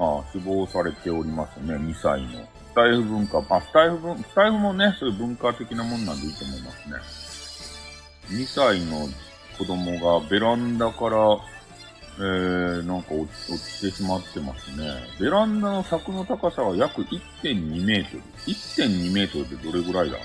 [0.00, 2.28] まあ、死亡されておりますね、2歳の。
[2.70, 8.38] スタイフ文化、あ、スタイフ文、スタイフもね、そういう文化的なもんなんでいいと思いますね。
[8.40, 9.06] 2歳の
[9.58, 11.16] 子供がベランダから、
[12.16, 14.86] えー、なんか落ちてしまってますね。
[15.20, 18.22] ベランダの柵の高さは約1.2メートル。
[18.46, 20.16] 1.2メートルってどれぐらいだ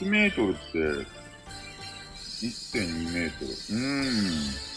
[0.00, 0.78] ?1 メートルって、
[2.40, 3.50] 1.2メートル。
[3.50, 4.68] うーん。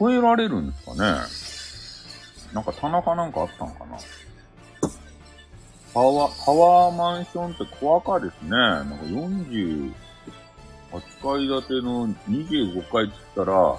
[0.00, 1.45] 超えられるんですかね？
[2.56, 3.98] なんか棚かなんかあったんかな？
[5.92, 8.50] パワー、パワーマンションって小赤ですね。
[8.50, 9.92] なんか48
[11.22, 13.76] 階建ての25階って言ったら、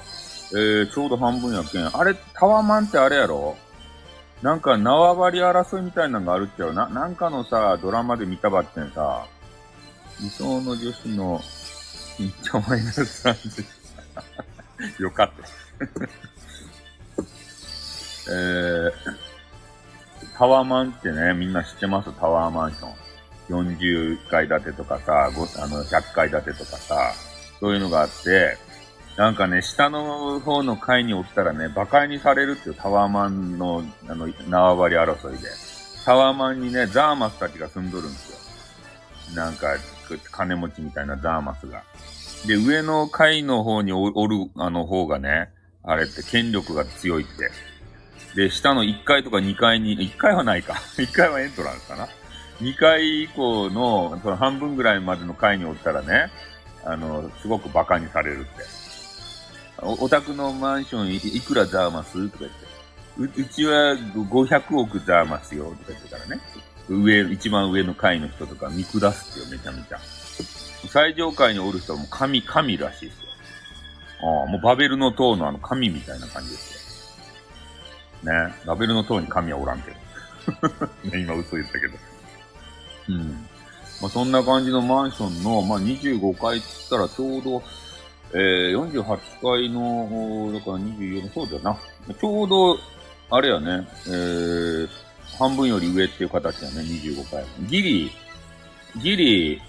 [0.54, 1.98] えー、ちょうど半分やけん。
[1.98, 3.58] あれ、タワーマンってあれやろ？
[4.44, 6.74] なんか縄張り争いみたいなのがあるっちゃう。
[6.76, 9.26] な、なんかのさ、ドラマで見たばってんさ、
[10.22, 11.40] 理想の女子の、
[12.20, 13.66] 緊張マイナス30。
[15.02, 16.37] よかった。
[18.30, 18.92] えー、
[20.38, 22.12] タワーマンってね、みんな知ってます？
[22.20, 23.08] タワーマンション。
[23.50, 25.32] 40階建てとかさ、あ
[25.68, 27.13] の、100階建てとかさ、
[27.60, 28.58] そういうのがあって、
[29.16, 35.48] なんかね、下の方の階におったらね、馬鹿にされるっていうタワーマンの、あの、縄張り争いで。
[36.06, 38.32] タワーマンにね、ザーマスたちが住んどるんです
[39.32, 39.36] よ。
[39.36, 39.76] なんか、
[40.32, 41.84] 金持ちみたいなザーマスが。
[42.46, 45.50] で、上の階の方におる、あの方がね、
[45.84, 47.50] あれって権力が強いって。
[48.36, 50.74] で、下の1階とか2階に、1階はないか。
[50.98, 52.08] 1階はエントランスかな。
[52.62, 56.32] 2階以降の、その半分ぐらいまでの階におったらね、
[56.84, 58.50] あの、すごく馬鹿にされるって。
[59.80, 62.30] お、お宅のマンションいくらザーマス？
[62.30, 62.46] とか
[63.18, 63.40] 言って。
[63.40, 66.42] う、うちは500億ザーマスよ、とか言ってからね。
[66.90, 70.00] 上、一番上の階の人とか見下すってよ、めちゃめちゃ。
[70.88, 73.28] 最上階におる人はもう神、神らしいですよ。
[74.22, 76.77] ああ、もうバベルの塔のあの神みたいな感じですよ。
[78.24, 78.54] ね。
[78.66, 79.98] バベルの塔に神はおらんけど。
[81.12, 81.94] ね、今嘘言ったけど。
[83.10, 83.48] うん。
[84.02, 87.64] まあ、そんな感じのマンションの、まあ、25階って言ったらちょうど、
[88.34, 91.78] えー、48階の、だから24の、そうだよな。
[92.14, 92.78] ちょうど、
[93.30, 94.90] あれやね、えー、
[95.38, 97.44] 半分より上っていう形だね、25階。
[97.68, 98.12] ギリ、
[99.02, 99.62] ギリ、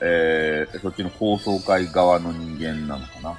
[0.00, 3.38] えー、そっちの高層階側の人間なのかな。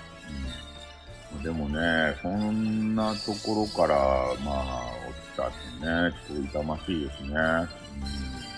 [1.43, 3.97] でもね、そんなところから、
[4.43, 7.29] まあ、落ちたってね、ちょっと痛ましいですね。
[7.29, 7.35] う
[8.35, 8.49] ん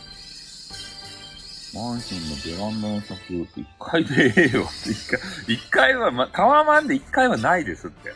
[1.73, 8.13] マンションのベランダの先をって1階でええよって1階、1階は、ま、タワーマンで1階はないですって。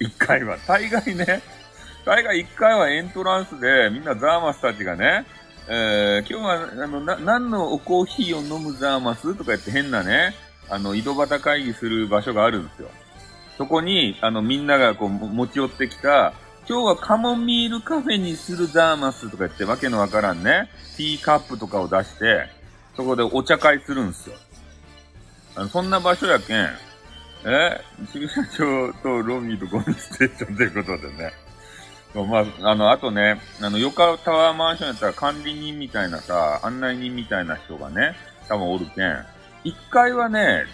[0.00, 0.58] 1階は。
[0.66, 1.42] 大概ね、
[2.04, 5.24] 大概1階はエントランスで、みんなザーマスたちがね、
[5.66, 10.34] えー、今日は、あの、な、何のおコーヒーを飲むザーマスとか言って変なね、
[10.68, 12.90] あの、井戸端会議する場所があるんですよ。
[13.58, 16.32] そこに、あの、みんながこう、持ち寄ってきた、
[16.68, 22.46] 今日はカモミールカフェにするザーマスとか言ってわけのわからんね、ティーカップとかを出して、
[22.96, 24.36] そこでお茶会するんすよ。
[25.56, 26.68] あの、そんな場所やけん、
[27.46, 27.80] え
[28.12, 31.32] 駐車場とロビーとゴミステーションということでね。
[32.14, 38.14] まあ、あの、あとね、あの、横タワーマンションやったら管理人みたいなさ、案内人みたいな人がね、
[38.48, 39.26] 多分おるけん、
[39.64, 40.64] 1階はね、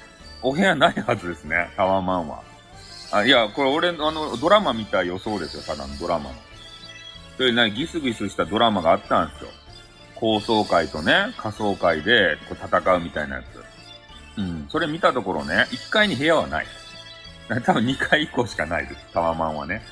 [0.43, 2.54] お部屋ないはずですね、タワーマンは。
[3.15, 6.37] あ、いや、これ俺、あの、ドラマ見た予想ですよ、ただのドラマの。
[7.37, 9.51] それね、ギスギスしたドラマがあったんですよ。
[10.17, 14.41] 高層階とね、仮想階でこう戦うみたいなやつ。
[14.41, 14.67] うん。
[14.69, 16.67] それ見たところね、1階に部屋はない。
[17.65, 19.07] 多分2階以降しかないです。
[19.13, 19.83] タワマンはね。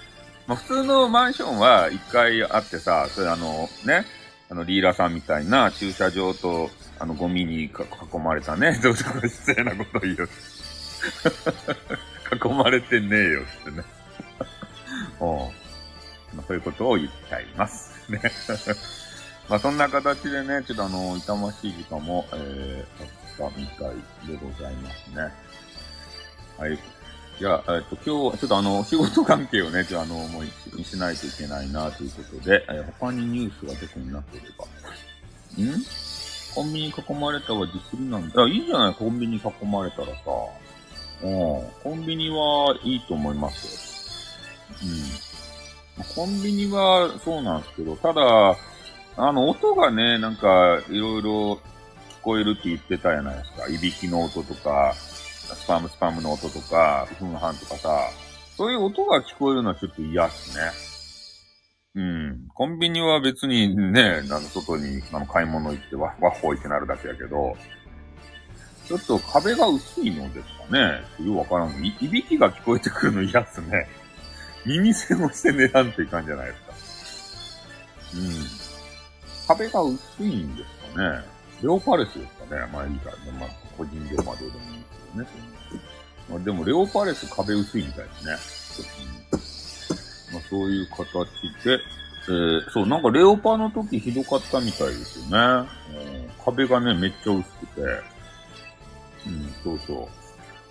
[0.49, 4.05] まあ普通のマンションは1階あってさ、それあの、ね、
[4.51, 7.73] あの、リーラさんみたいな駐車場と、あの、ゴミに囲
[8.19, 10.29] まれたね、どうしよう失礼なことを言う。
[12.45, 13.85] 囲まれてねえよってね。
[15.21, 15.51] お
[16.35, 17.93] ま、そういうことを言ってあります。
[18.11, 18.21] ね。
[19.49, 25.33] まあそんな形でね、ちょっとあの、痛ましい時間も、えー、経ったみたいでございますね。
[26.59, 26.79] はい。
[27.39, 34.65] じゃあ、えっと、今日はちょっとあの、仕事関係をね、ちょっとあの、もうにしないといけないなということで、えー、他にニュースが特になっていれば。
[34.65, 35.83] ん？
[36.55, 38.43] コンビニ囲まれたはディスりなんだ。
[38.43, 40.13] あ、いいじゃない、コンビニ囲まれたらさ。
[41.23, 41.63] うん。
[41.83, 44.89] コンビニはいいと思いますよ。
[45.97, 46.05] うん。
[46.15, 48.57] コンビニはそうなんですけど、ただ、
[49.17, 51.61] あの、音がね、なんか、いろいろ聞
[52.23, 53.69] こえるって言ってたじゃないですか。
[53.69, 58.09] いびきの音とか、スパムスパムの音とか、ふんはんとかさ、
[58.57, 60.65] そういう音が聞こえるのはちょっと嫌っすね。
[61.95, 62.49] うん。
[62.55, 67.55] コンビニは別にね、あの、外に、あの、買い物行ってワッワッホイってなるだけやけど、
[68.87, 71.03] ちょっと壁が薄いのですかね。
[71.25, 71.97] よくわからんい。
[72.01, 73.89] いびきが聞こえてくるの嫌っすね。
[74.67, 76.73] 耳栓をして寝らんっていかんじゃないですか。
[78.15, 78.47] うん。
[79.49, 81.25] 壁が薄いんですかね。
[81.63, 82.67] レオパレスですかね。
[82.73, 83.39] まあいいからね。
[83.39, 85.29] まあ、個人情報はどうでもいいですけどね。
[86.29, 88.87] まあ、でも、レオパレス壁薄いみたいですね。
[89.33, 89.43] うん
[90.33, 91.05] まあ、そういう形
[91.65, 91.79] で、
[92.29, 95.69] えー、そう、なんかレオパの時ひどかったみたいですよね。
[95.91, 97.83] うん、壁がね、めっちゃ薄くて。
[99.65, 100.09] う、そうそう。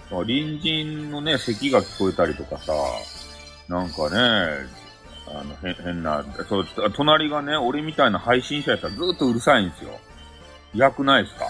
[0.10, 2.74] 隣人のね、咳が聞こえたりとかさ、
[3.70, 4.68] なんかね、
[5.28, 9.98] あの、変、変な、そう、隣がね、俺みたいな配信者やったらずっとうるさいんですよ。
[10.74, 11.46] 嫌くないですか？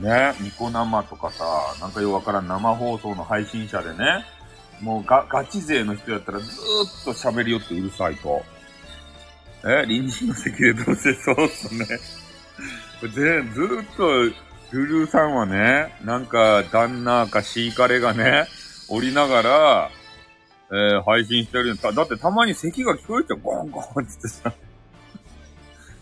[0.00, 1.44] ね、ニコ生とかさ、
[1.80, 4.24] なんかようわからん生放送の配信者でね、
[4.80, 6.50] もうが、ガチ勢の人やったらずー
[7.02, 8.44] っと喋りよってうるさいと。
[9.64, 11.84] え、臨時の席でどうせそうっすね。
[13.02, 14.02] で、ずーっと、
[14.70, 18.46] ルルーさんはね、なんか、旦那かシーカレがね、
[18.88, 19.90] 降りながら、
[20.70, 24.52] えー、配信してるんですだってたまに咳が聞こえてゴンゴンってさ、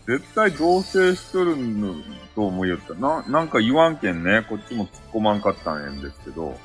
[0.05, 1.95] 絶対同棲しとるの
[2.35, 2.93] と思いよった。
[2.93, 6.57] な、なんか言わんけんね、こっちも突っ込まんかったんやんですけど、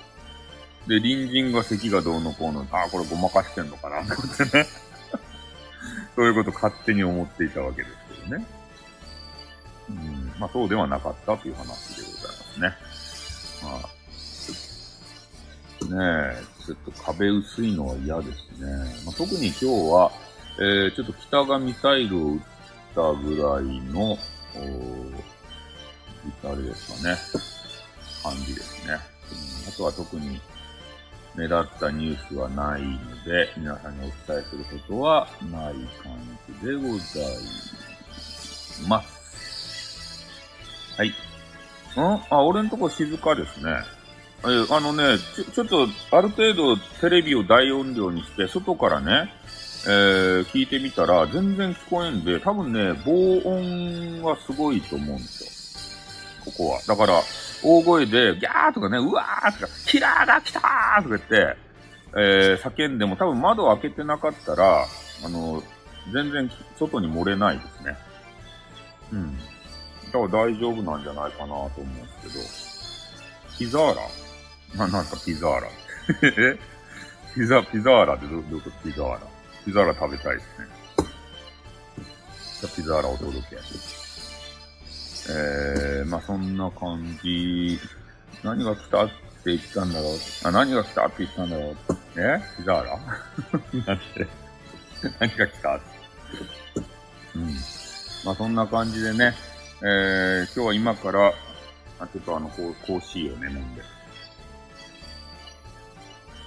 [0.89, 4.67] で、隣人が咳がどうのこうの、ああ、これごまかしてんのかな、ってね。
[6.17, 8.45] そういうこと勝手に思っていたわけですけどね。
[9.89, 12.77] うん、まあそうではなかったという話でございますね。
[13.63, 13.93] まあ
[15.83, 18.67] ねえ、ちょっと壁薄いのは嫌ですね。
[19.05, 20.13] まあ、特に今日は、
[20.59, 22.41] えー、ちょっと北がミサイルを撃っ
[22.95, 24.17] たぐらいの、
[26.45, 27.17] あれですかね、
[28.23, 28.93] 感じですね。
[28.93, 28.99] うん、
[29.69, 30.41] あとは特に
[31.35, 34.03] 目立ったニュースはないので、皆さんにお
[34.33, 36.15] 伝えすることはない感
[36.61, 36.93] じでござい
[38.89, 39.22] ます。
[41.03, 41.09] はい。
[41.09, 42.23] ん？
[42.31, 43.73] あ、俺んとこ静かですね。
[44.45, 49.33] えあのねちょ、ちょっと、ある程度テレビを大音量にして、外からね、
[49.87, 56.53] えー、聞いてみたら、全然聞こえんで、多分ね、防音はすごいと思うんですよ。
[56.53, 56.81] ここは。
[56.87, 57.21] だから、
[57.65, 61.57] 大声で、ギャーとかね、うわーとか、キラーが来たーとか言って、
[62.17, 64.85] えー、叫んでも多分窓を開けてなかったら、
[65.25, 65.63] あの、
[66.13, 67.97] 全然外に漏れないですね。
[69.13, 69.39] うん。
[70.13, 72.69] だから大丈夫なんじゃないかなと思うんです
[73.49, 73.59] けど。
[73.59, 74.87] ピザーラ？
[74.87, 75.69] な、なんかピザーラ
[76.23, 76.59] え
[77.35, 78.71] ピザ、ピザーラってどどこ？
[78.85, 79.21] ピザーラ
[79.65, 80.67] ピザーラ食べたいですね。
[82.61, 83.57] じゃピザーラお届け。
[85.31, 87.79] えー、まあそんな感じ。
[88.43, 89.15] 何が来たって
[89.47, 90.19] 言ったんだろう。
[90.45, 91.77] あ、何が来たって言ったんだろう。
[92.17, 92.41] え？
[92.59, 92.99] ピザーラ？
[93.87, 94.27] なんて。
[95.21, 95.81] 何が来た？
[97.35, 97.55] うん。
[98.25, 99.35] まあそんな感じでね、
[99.85, 101.33] えー、今日は今から、
[101.99, 103.83] あちょっとあの、コーヒーをね、飲んで。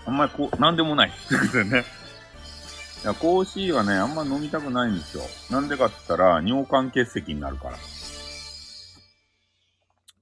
[0.06, 1.12] あんまりこう、なんでもない。
[1.28, 1.84] ということでね。
[3.04, 5.24] いや、コーヒーはね、あんま飲みたくないんですよ。
[5.52, 7.78] なんでかって言ったら、尿管結石になるから。
[7.78, 7.80] ち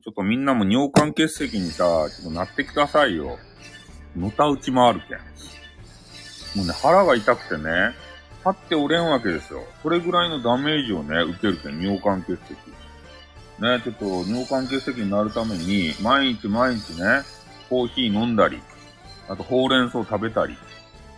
[0.08, 3.38] ょっとみんなも尿管結石にさ、ちょっとなってくださいよ。
[4.18, 5.20] のたうちもあるけん。
[6.58, 7.94] もうね、腹が痛くてね、
[8.44, 9.64] 立っておれんわけですよ。
[9.84, 12.83] これぐらいのダメージをね、受けるけん、尿管結石。
[13.60, 17.22] ね、ちょっと尿管結石になるために、毎日毎日ね、
[17.70, 18.62] コーヒー飲んだり、
[19.30, 20.56] あとほうれん草食べたり、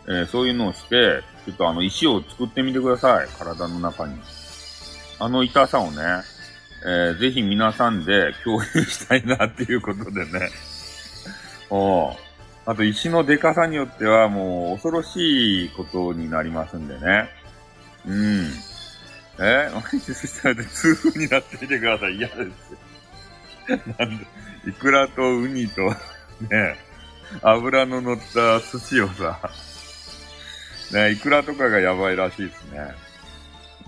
[0.07, 3.27] えー、そういうのをして、ちょっとあの石を作ってみてください。
[3.37, 4.15] 体の中に。
[5.19, 6.01] あの痛さをね、
[6.85, 10.49] えー、ぜひ皆さんで共有したいなっていうことでね。
[11.71, 12.15] お
[12.67, 17.29] あと石のデカさによってはもう恐ろしいことになりますんでね。
[18.05, 18.51] うん。
[19.39, 19.69] え？
[19.73, 22.15] 毎日そしたら痛風になってみてください。
[22.15, 22.49] 嫌ですよ。
[23.97, 24.25] なんで、
[24.67, 25.89] イクラとウニと、
[26.49, 26.77] ね、
[27.41, 29.39] 油の乗った寿司をさ、
[30.93, 32.95] ね、イクラとかがやばいらしいですね。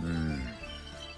[0.01, 0.41] うん。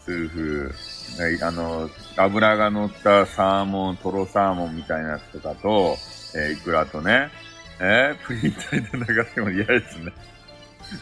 [0.05, 1.31] 痛風。
[1.31, 5.97] ね、あの、油が乗ったサーモン、トロサーモンみたいなやつとかと、
[6.35, 7.29] えー、イクラとね、
[7.79, 10.11] えー、プリン体で流しても嫌ですね。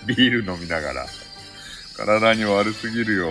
[0.05, 1.05] ビール飲みながら。
[1.97, 3.27] 体に悪すぎるよ。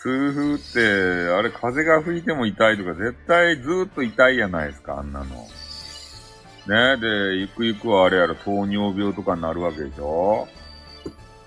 [0.00, 5.26] 痛風って、あれ風が吹いても痛いとか絶対ずっと痛いやないですか、あんなの。
[5.26, 10.46] ねえで、ゆくゆくはあれやろ、糖尿病とかになるわけでしょ？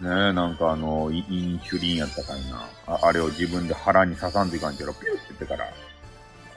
[0.01, 2.67] ねえなんかあの、インシュリンやったかいな。
[2.87, 5.69] ああれを自分で腹に刺さんでいかんじゃろ、ピューって言ってから。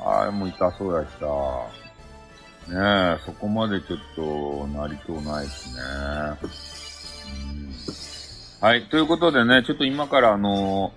[0.01, 1.27] あれも痛そうやしさ。
[2.73, 5.83] ねえ、そこまでちょっとなりとうないですね。
[8.65, 10.95] はい、ということでね、ちょっと今からあの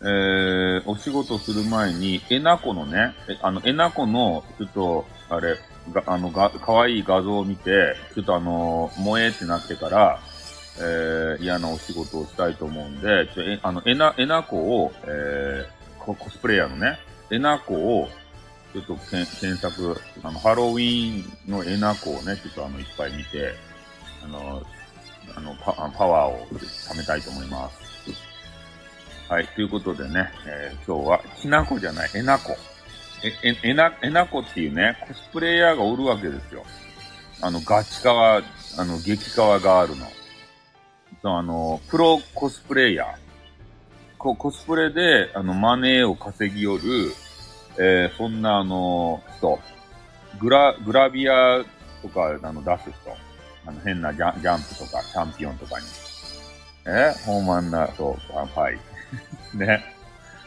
[0.00, 5.58] えー、お仕事する前に、えなこのね、あの、えなこの、ちょっと、あれ、
[5.92, 10.18] が、あの、が、可愛い画像を見て、ちょっとあの、萌えってなってから、
[10.78, 17.00] えー、嫌なお仕事をしたいと思うんで、ちょ、え、あの、えな、えなこを、えー、コスプレイヤーのね、
[17.30, 18.08] えなこを、
[18.72, 19.26] ちょっと検
[19.58, 23.52] 索、あの、ハロウィーンのえなこをね、ちょっとあの、いっぱい見て、
[24.24, 24.62] あの、
[25.36, 27.90] あの、パパワーを貯めたいと思います。
[29.28, 32.56] はい、ということでね、えー、今日は、きなこじゃない、えなこ。
[33.22, 36.64] え、え、えな、えなこっていうね、コスプレイヤーがおるわけですよ。
[37.40, 38.42] あの、ガチカワ、
[38.76, 40.06] あの、激カワガールの。
[41.22, 43.08] そう、あの、プロコスプレイヤー。
[44.18, 47.12] ココスプレで、あの、マネーを稼ぎよる、
[47.78, 49.58] えー、そんなあの、人。
[50.40, 51.64] グラ、グラビア
[52.02, 53.29] とか、あの、出す人。
[53.70, 55.86] あの、変なジャジャンプとか、チャンピオンとかに。
[56.86, 57.14] え？
[57.24, 58.78] ホーマンな、そう、はい。
[59.56, 59.84] ね。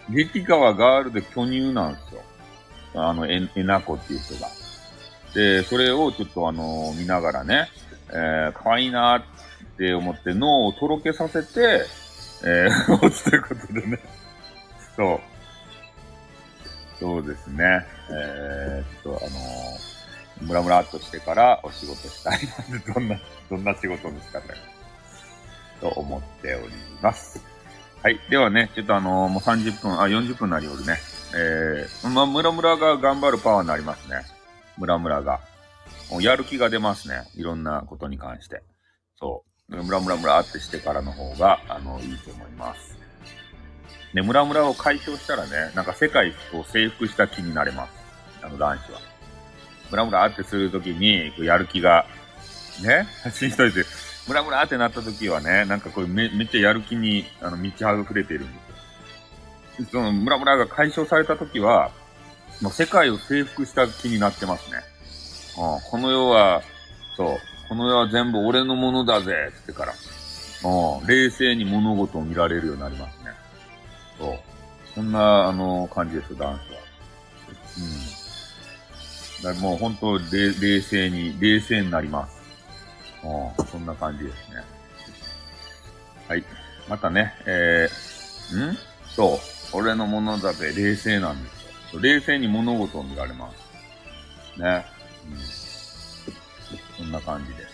[0.10, 2.22] 激川ガールで巨乳なんですよ。
[2.96, 4.50] あの、え、えなこっていう人が。
[5.34, 7.70] で、それをちょっとあの、見ながらね、
[8.10, 9.24] えー、可愛いなっ
[9.78, 11.86] て思って脳をとろけさせて、
[12.46, 14.00] えー、 落ちということでね。
[14.96, 15.20] そう。
[17.00, 17.86] そうですね。
[18.10, 19.93] えー、ちょっとあのー、
[20.42, 22.40] ムラムラっとしてからお仕事したい
[22.72, 23.20] なって、 どんな、
[23.50, 24.46] どんな仕事ですかね。
[25.80, 27.42] と思っております。
[28.02, 28.20] はい。
[28.30, 30.98] ではね、ちょっとあのー、もう30分、あ、40分なりおるね。
[31.36, 34.26] えー、まあ、ムラムラが頑張るパワーになりますね。
[34.78, 35.40] ムラムラが。
[36.12, 37.24] もうやる気が出ますね。
[37.36, 38.62] いろんなことに関して。
[39.18, 39.76] そう。
[39.84, 42.98] ムラムラムラってしてからの方が、あの、いいと思います。
[44.14, 47.92] で、ムラムラを解消したらね、なんか世界を征服した気になれます。
[48.44, 49.13] あの男子は。
[49.94, 52.08] ムラムラってするときに、やる気が、
[52.82, 53.86] ね、発信しんどいて、
[54.28, 58.54] ムラムラってなったときはね、なんかこうめめっちゃやる気にあの満ち溢れているんで
[59.78, 59.88] すよ。
[59.92, 61.92] そのムラムラが解消されたときは、
[62.60, 64.80] もう世界を征服した気になってますね。
[65.60, 66.64] うん、この世は、
[67.16, 67.38] そう、
[67.70, 69.94] この世は全部俺のものだぜってから、
[70.64, 73.26] うん、冷静に物事を見られるようになりますね。
[74.18, 74.40] そう。
[74.96, 76.80] そんな、あの、感じですよ、ダンスは。
[77.78, 78.13] うん。
[79.44, 82.42] だもう本当、冷静に、冷静になります。
[83.24, 84.64] うん、そんな感じですね。
[86.28, 86.44] はい。
[86.88, 88.78] またね、えー、ん？
[89.16, 89.40] そう。
[89.74, 92.02] 俺のものだぜ、冷静なんですよ。
[92.02, 93.52] 冷静に物事を見られま
[94.56, 94.62] す。
[94.62, 94.86] ね。
[95.28, 95.38] うん。
[96.98, 97.74] そんな感じです。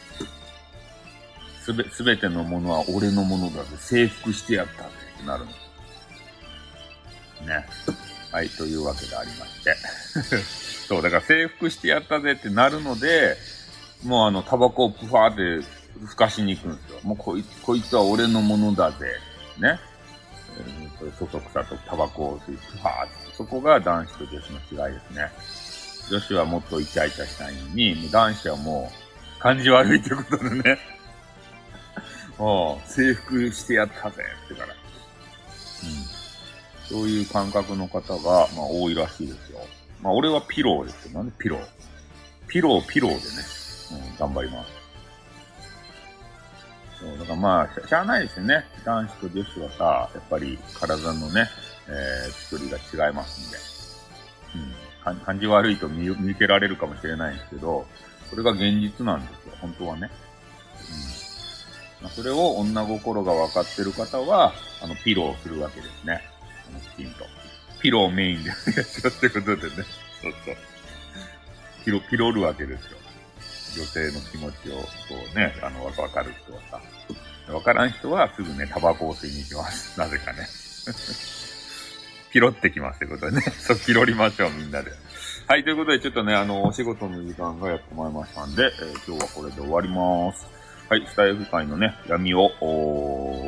[1.65, 5.53] すべ、すべてのものは俺のものだぜ、征服してやったぜ、ってなるんで
[7.37, 7.65] すね。
[8.31, 9.75] はい、というわけでありまして。
[10.87, 13.37] そう、だから征服してやったぜってなるので、
[14.03, 15.67] もうあの、タバコをプファーって
[16.05, 16.99] 吹かしに行くんですよ。
[17.03, 19.07] もうこいこいつは俺のものだぜ。
[19.59, 19.79] ね。
[20.57, 23.35] えー、そそくさとタバコを吸い、プファーって。
[23.35, 25.31] そこが男子と女子の違いですね。
[26.09, 28.91] 女子はもっとイチャイチャしたいのに、もう男子はも
[29.37, 30.79] う感じ悪いということでね。
[32.37, 34.73] もう、征服してやったぜってから。
[34.73, 34.75] う
[36.15, 36.18] ん。
[36.89, 39.59] そういう感覚の方が、まあ、多いらしいですよ。
[40.01, 41.67] まあ、俺はピローですけど、なんでピロー？
[42.47, 43.21] ピロー、ピローでね、
[44.11, 44.71] うん、頑張ります。
[46.99, 48.65] そう、だからまあ、しゃあないですよね。
[48.83, 51.47] 男子と女子はさ、やっぱり体のね、
[51.87, 52.77] えー、作りが
[53.07, 53.57] 違いますんで。
[54.55, 55.19] うん。
[55.25, 57.85] 感じ悪いと見見受けられるかもしれないんですけど、
[58.29, 60.09] これが現実なんですよ、本当はね。
[62.01, 62.05] うん。
[62.05, 66.21] ま、それを女心が分かってる方は、あの、ピローするわけですね。
[66.79, 67.25] きちんと。
[67.81, 69.69] ピロをメインでお願いしますってことでね。
[70.21, 70.55] そうそう。
[71.85, 72.97] ピロ、ピロるわけですよ。
[73.75, 74.87] 女性の気持ちを、こ
[75.33, 76.81] うね、あの、わかる人はさ。
[77.53, 79.97] わからん人はすぐね、タバコを吸いに行きます。
[79.99, 80.47] なぜかね。
[82.31, 83.41] ピロってきますってことでね。
[83.59, 84.91] そう、ピロりましょう、みんなで。
[85.47, 90.58] はい、ということで、ちょっとね、あの、お仕事の時間がやってまいりましたんで、えー、今日はこれで終わります。
[90.89, 92.49] はい、スタイフ界のね、闇を、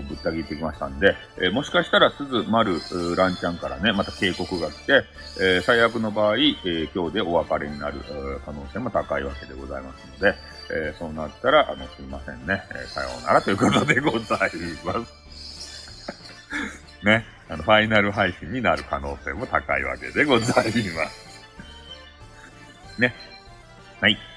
[0.08, 2.80] ぶった切ってきましたんで、えー、もしかしたら、鈴、丸、
[3.18, 5.04] ランちゃんからね、また警告が来て、
[5.39, 8.00] えー、最悪の場合、えー、今日でお別れになる
[8.46, 10.36] 可能性も高いわけでございますので、
[10.72, 14.52] えそうなったら、あの、すいませんね、えさようならということでござい
[14.86, 15.92] ます。
[17.04, 21.42] ね、あの、ファイナル配信になる可能性も高いわけでございます。
[23.00, 23.16] ね。
[24.00, 24.31] はい。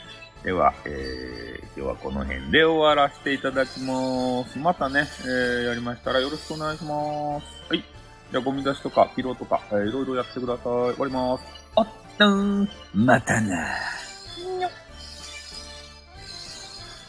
[0.44, 4.58] では、えー、今日はこの辺で終わらせていただきます。
[4.58, 7.46] またね、えー、やりましたらよろしくお願いします。
[7.70, 7.82] はい。
[8.30, 10.64] じゃあ、ゴミ出しとか、ピローとか、えー、いろいろやってください。
[10.64, 11.44] 終わります。
[11.76, 11.88] おっ
[12.18, 14.83] とー、またなー